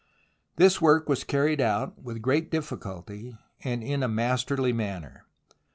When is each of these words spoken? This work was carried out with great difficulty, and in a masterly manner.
This 0.55 0.81
work 0.81 1.07
was 1.07 1.23
carried 1.23 1.61
out 1.61 2.01
with 2.01 2.23
great 2.23 2.49
difficulty, 2.49 3.37
and 3.63 3.83
in 3.83 4.01
a 4.01 4.07
masterly 4.07 4.73
manner. 4.73 5.27